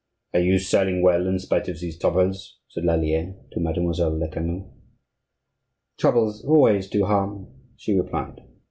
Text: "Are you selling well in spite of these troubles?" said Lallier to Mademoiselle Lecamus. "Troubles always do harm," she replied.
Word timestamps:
"Are 0.33 0.39
you 0.39 0.57
selling 0.57 1.03
well 1.03 1.27
in 1.27 1.37
spite 1.37 1.69
of 1.69 1.79
these 1.79 1.95
troubles?" 1.99 2.57
said 2.69 2.85
Lallier 2.85 3.35
to 3.51 3.59
Mademoiselle 3.59 4.09
Lecamus. 4.17 4.65
"Troubles 5.99 6.43
always 6.43 6.89
do 6.89 7.05
harm," 7.05 7.47
she 7.75 7.93
replied. 7.95 8.41